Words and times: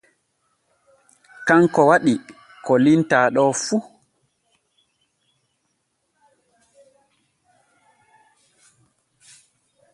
Kanko 1.47 1.81
waɗi 1.89 2.13
ko 2.65 2.73
limtaa 2.83 3.27
ɗo 3.35 3.43
fu. 3.63 3.75